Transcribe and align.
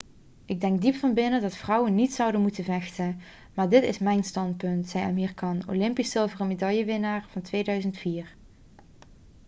'ik 0.45 0.61
denk 0.61 0.81
diep 0.81 0.95
van 0.95 1.13
binnen 1.13 1.41
dat 1.41 1.55
vrouwen 1.55 1.95
niet 1.95 2.13
zouden 2.13 2.41
moeten 2.41 2.63
vechten. 2.63 3.19
maar 3.53 3.69
dat 3.69 3.83
is 3.83 3.99
mijn 3.99 4.23
standpunt,' 4.23 4.89
zei 4.89 5.05
amir 5.05 5.33
khan 5.33 5.63
olympisch 5.67 6.11
zilveren 6.11 6.47
medaillewinnaar 6.47 7.25
van 7.29 7.41
2004 7.41 8.27